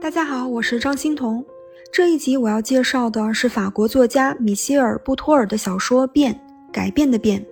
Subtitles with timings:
[0.00, 1.44] 大家好，我是张欣彤。
[1.92, 6.32] 这一集我要介绍的是法国作家米歇尔·布托尔的小说《变》，
[6.72, 7.44] 改变的变。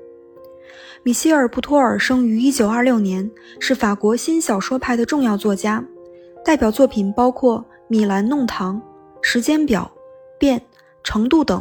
[1.02, 5.84] 米歇尔·布托尔生于1926年，是法国新小说派的重要作家，
[6.44, 7.58] 代表作品包括
[7.88, 8.76] 《米兰弄堂》
[9.20, 9.90] 《时间表》
[10.38, 10.56] 《变》
[11.02, 11.60] 《程度》等。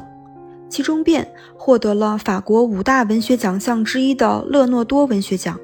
[0.69, 1.23] 其中，《变》
[1.57, 5.59] 获得了法国五大文学奖项之一的勒诺多文学奖。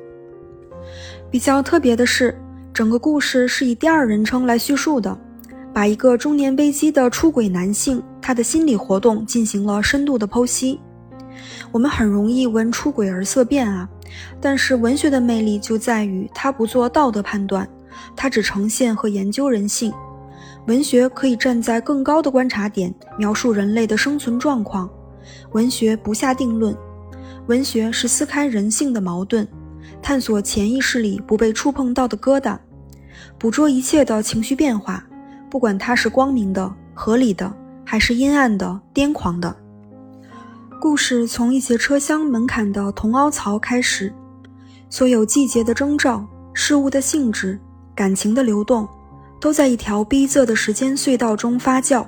[1.30, 2.36] 比较特别的是。
[2.76, 5.18] 整个故事是以第二人称来叙述的，
[5.74, 10.78] 把一个中年危机的出轨男性他的心理活动进行了深度的剖析。
[11.72, 13.88] 我们很容易闻出轨而色变啊，
[14.42, 17.66] 但是文学的魅力就在于它不做道德判断，
[18.14, 19.94] 它只呈现和研究人性。
[20.68, 24.90] 文学可以站在更高的观察点描述人类的生存状况，
[25.54, 26.76] 文学不下定论，
[27.48, 29.48] 文学是撕开人性的矛盾。
[30.02, 32.58] 探索潜意识里不被触碰到的疙瘩，
[33.38, 35.04] 捕捉一切的情绪变化，
[35.50, 37.52] 不管它是光明的、合理的，
[37.86, 39.56] 还是阴暗的、癫狂的。
[40.82, 44.14] 故事从一节车厢门槛的铜凹槽开始，
[44.90, 47.60] 所有季节的征兆、事物的性质、
[47.96, 48.88] 感情的流动，
[49.40, 52.06] 都在一条逼仄的时间隧道中发酵，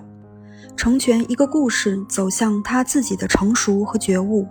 [0.76, 4.48] 成全一个故事走向他自己的成熟和觉悟。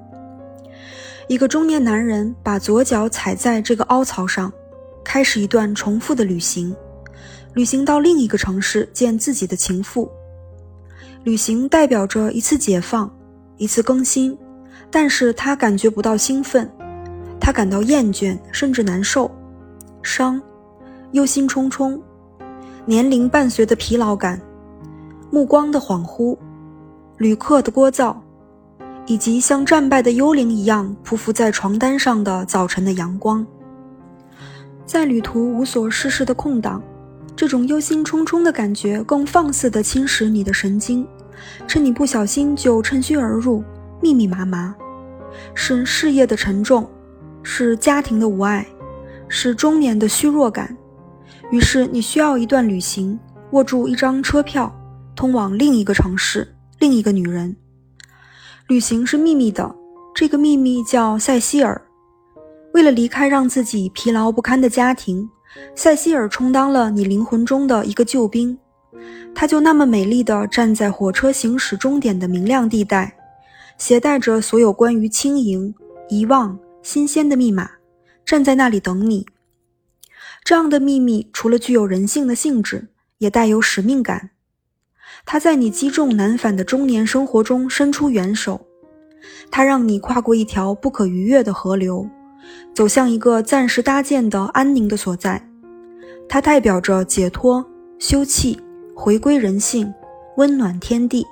[1.29, 4.53] 一个中年男人把左脚踩在这个凹槽上，
[5.07, 6.75] 开始一段重复的旅行，
[7.55, 10.11] 旅行到另一个城市见自己的情妇。
[11.23, 13.09] 旅行代表着一次解放，
[13.57, 14.37] 一次更新，
[14.91, 16.69] 但是他感觉不到兴奋，
[17.41, 19.31] 他感到厌倦，甚至难受、
[20.03, 20.43] 伤、
[21.13, 21.99] 忧心忡忡，
[22.85, 24.43] 年龄伴随的疲劳感，
[25.31, 26.37] 目光的恍惚，
[27.17, 28.17] 旅客的聒噪。
[29.09, 33.47] 以及像战败的幽灵一样匍匐在床单上的早晨的阳光，
[34.87, 36.81] 在旅途无所事事的空档，
[37.35, 41.07] 这种忧心忡忡的感觉更放肆地侵蚀你的神经，
[41.67, 43.65] 趁你不小心就趁虚而入，
[44.01, 44.75] 密密麻麻，
[45.55, 46.89] 是事业的沉重，
[47.43, 48.65] 是家庭的无爱，
[49.29, 50.75] 是中年的虚弱感。
[51.51, 53.19] 于是你需要一段旅行，
[53.51, 54.73] 握住一张车票，
[55.15, 57.57] 通往另一个城市，另一个女人。
[58.69, 59.75] 旅行是秘密的，
[60.15, 61.86] 这个秘密叫塞西尔。
[62.77, 65.27] 为了离开让自己疲劳不堪的家庭，
[65.75, 68.59] 塞西尔充当了你灵魂中的一个救兵。
[69.35, 73.17] 她就那么美丽地站在火车行驶终点的明亮地带，
[73.79, 75.75] 携带着所有关于轻盈、
[76.11, 77.67] 遗忘、新鲜的密码，
[78.27, 79.25] 站在那里等你。
[80.45, 84.33] 这样的秘密除了具有人性的性质，也带有使命感。
[85.25, 88.67] 他在你积重难返的中年生活中伸出援手，
[89.51, 92.07] 他让你跨过一条不可逾越的河流，
[92.75, 95.43] 走向一个暂时搭建的安宁的所在。
[96.29, 97.65] 它代表着解脱、
[97.99, 98.59] 休憩、
[98.95, 99.93] 回归人性、
[100.37, 101.25] 温暖天地。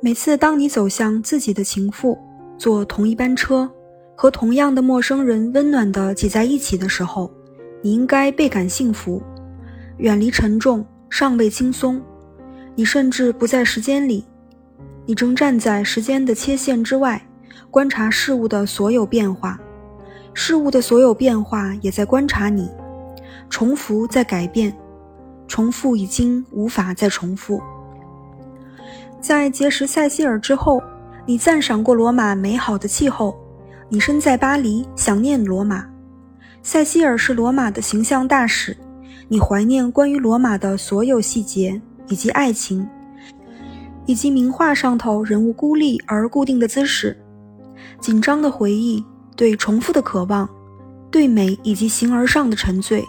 [0.00, 2.18] 每次当你走向自己的情妇，
[2.58, 3.70] 坐同一班车，
[4.14, 7.30] 和同样的陌生人温暖地挤在一起的时候，
[7.82, 9.22] 你应该倍感幸福，
[9.98, 12.00] 远离沉重，尚未轻松。
[12.74, 14.24] 你甚至不在时间里，
[15.04, 17.20] 你正站在时间的切线之外，
[17.70, 19.58] 观察事物的所有变化，
[20.34, 22.70] 事物的所有变化也在观察你，
[23.48, 24.76] 重复在改变，
[25.46, 27.62] 重复已经无法再重复。
[29.20, 30.82] 在结识塞西尔之后，
[31.26, 33.38] 你赞赏过罗马美好的气候，
[33.88, 35.86] 你身在巴黎，想念罗马。
[36.62, 38.76] 塞西尔是罗马的形象大使，
[39.28, 41.80] 你怀念关于罗马的所有细节。
[42.08, 42.86] 以及爱情，
[44.06, 47.16] 以及名画上头人物孤立而固定的姿势，
[48.02, 49.02] 紧张的回忆，
[49.36, 50.46] 对重复的渴望，
[51.08, 53.02] 对美以及形而上的沉醉。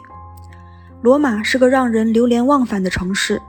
[1.01, 3.41] 罗马是个让人流连忘返的城市，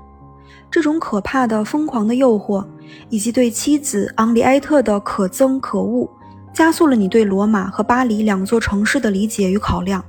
[0.70, 2.64] 这种可怕的、疯狂的诱惑，
[3.10, 6.10] 以及对妻子昂利埃特的可憎可恶，
[6.52, 10.02] 加速了你对罗马和巴黎两座城市的理解与考量。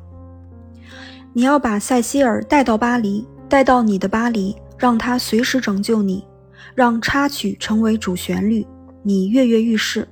[1.33, 4.55] 你要把塞西尔带到巴黎，带到你的巴黎。
[4.77, 6.21] 让他随时拯救你，
[6.75, 8.67] 让插曲成为主旋律，
[9.03, 10.05] 你跃跃欲试。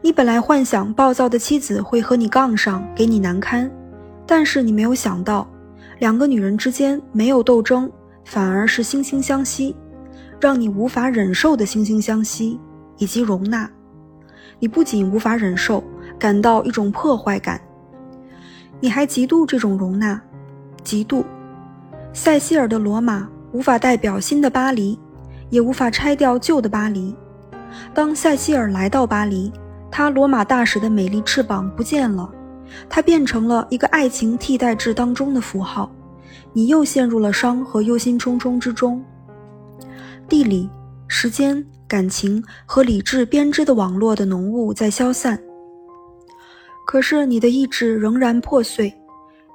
[0.00, 3.70] 你本来幻想暴躁的妻子会和你杠上，给你难堪，
[4.26, 5.48] 但是你没有想到，
[5.98, 7.90] 两个女人之间没有斗争，
[8.24, 9.74] 反而是惺惺相惜，
[10.40, 12.60] 让你无法忍受的惺惺相惜
[12.96, 13.68] 以及容纳。
[14.60, 15.82] 你不仅无法忍受，
[16.18, 17.60] 感到一种破坏感，
[18.80, 20.20] 你还嫉妒这种容纳，
[20.84, 21.24] 嫉妒。
[22.12, 24.98] 塞西尔的罗马无法代表新的巴黎，
[25.50, 27.16] 也无法拆掉旧的巴黎。
[27.92, 29.52] 当塞西尔来到巴黎，
[29.90, 32.30] 他罗马大使的美丽翅膀不见了，
[32.88, 35.90] 他变成了一个爱情替代制当中的符号，
[36.52, 39.02] 你又陷入了伤和忧心忡忡之中。
[40.28, 40.68] 地理、
[41.06, 45.40] 时间、感情和理智编织的网络的浓雾在消散，
[46.86, 48.94] 可是你的意志仍然破碎，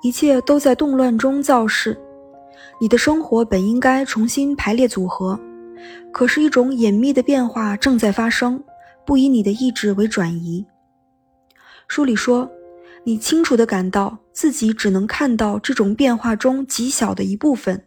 [0.01, 1.95] 一切都在动乱中造势。
[2.81, 5.39] 你的生活本应该重新排列组合，
[6.11, 8.61] 可是，一种隐秘的变化正在发生，
[9.05, 10.65] 不以你的意志为转移。
[11.87, 12.49] 书里说。
[13.05, 17.83] 你清楚地感到自己只能看到这种变化中极小的一部分，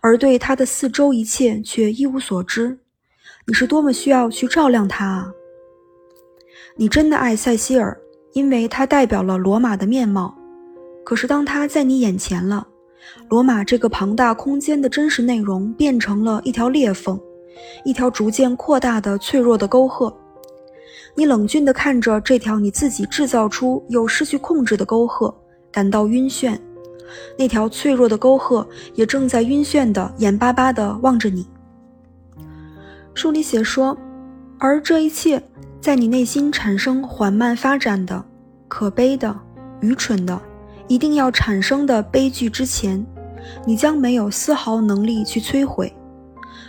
[0.00, 2.76] 而对它的四周一切却一无所知。
[3.46, 5.32] 你是多么需要去照亮它啊！
[6.74, 7.96] 你真的爱塞西尔，
[8.32, 10.36] 因为它代表了罗马的面貌。
[11.04, 12.66] 可是当它在你眼前了，
[13.28, 17.16] 罗马这个庞大空间的真实内容变成了一条裂缝，
[17.84, 20.12] 一条逐渐扩大的脆弱的沟壑。
[21.14, 25.34] 你冷峻地看着这条你自己制造出又失去控制的沟壑，
[25.72, 26.56] 感到晕眩。
[27.36, 31.46] 那条脆弱的沟壑也正在晕眩的、眼巴巴地望着你。
[33.14, 33.96] 书里写说，
[34.58, 35.42] 而这一切
[35.80, 38.24] 在你内心产生缓慢发展的、
[38.68, 39.34] 可悲的、
[39.80, 40.40] 愚蠢的、
[40.86, 43.04] 一定要产生的悲剧之前，
[43.66, 45.92] 你将没有丝毫能力去摧毁。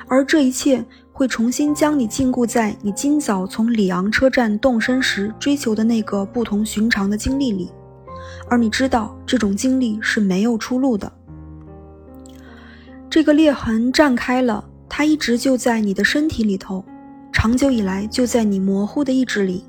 [0.07, 0.83] 而这一切。
[1.19, 7.69] 会重新将你禁锢在你今早从里昂车站动身时追求的那个不同寻常的经历里，
[8.47, 11.11] 而你知道这种经历是没有出路的。
[13.09, 16.85] 这个裂痕绽开了，它一直就在你的身体里头，
[17.33, 19.65] 长久以来就在你模糊的意志里，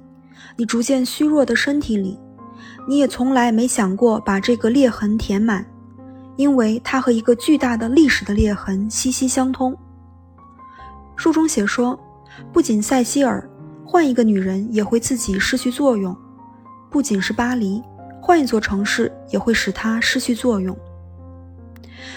[0.56, 2.16] 你逐渐虚弱的身体里。
[2.86, 5.66] 你也从来没想过把这个裂痕填满，
[6.36, 9.76] 因为它和一个巨大的历史的裂痕息息相通。
[11.20, 12.00] 书中写说，
[12.50, 13.46] 不仅塞西尔，
[13.84, 16.14] 换一个女人也会自己失去作用；
[16.88, 17.82] 不仅是巴黎，
[18.22, 20.74] 换一座城市也会使它失去作用。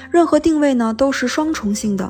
[0.10, 2.10] 任何定位呢，都是双重性的。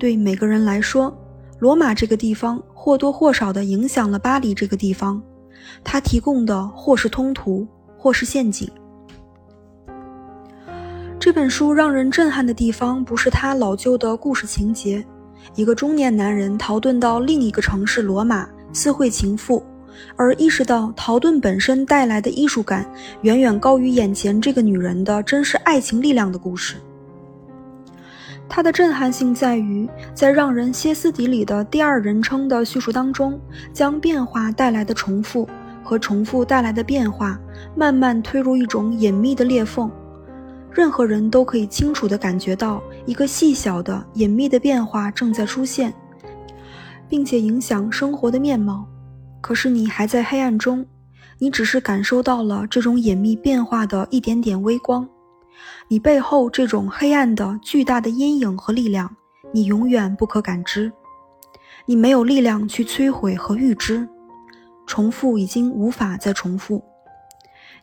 [0.00, 1.16] 对每个人来说，
[1.60, 5.22] 罗马这个地方或多或少地影响了巴黎这个地方，
[5.84, 7.64] 它提供的或是通途，
[7.96, 8.68] 或是陷阱。
[11.20, 15.06] 这本书让人震撼的地方，不是它老旧的故事情节。
[15.54, 19.62] 一个中年男人逃遁到另一个城市罗马，私会情妇，
[20.16, 22.86] 而意识到逃遁本身带来的艺术感
[23.22, 26.76] 远远高于眼前这个女人的真实爱情力量的故事。
[28.48, 33.40] 它的震撼性在于，在让人歇斯底里的第二人称的叙述当中，
[33.72, 35.48] 将变化带来的重复
[35.82, 37.38] 和重复带来的变化
[37.74, 39.90] 慢慢推入一种隐秘的裂缝。
[40.74, 45.92] 任何人都可以清楚地感觉到一个细小的、隐秘的变化正在出现，
[47.08, 48.86] 并且影响生活的面貌。
[49.40, 50.86] 可是你还在黑暗中，
[51.38, 55.06] 你只是感受到了这种隐秘变化的一点点微光。
[55.88, 59.14] 你背后这种黑暗的巨大的阴影和力量，
[59.52, 60.90] 你永远不可感知。
[61.84, 64.08] 你没有力量去摧毁和预知，
[64.86, 66.82] 重复已经无法再重复。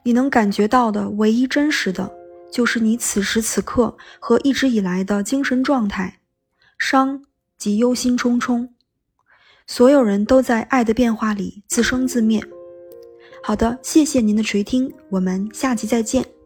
[0.01, 2.09] 你能感觉到的唯一真实的。
[2.51, 6.19] 就是你此时此刻和一直以来的精神状态，
[6.77, 7.23] 伤
[7.57, 8.69] 及忧心忡忡。
[9.67, 12.43] 所有人都在爱的变化里自生自灭。
[13.43, 16.38] 好的，谢谢您的垂听，我们下集再见。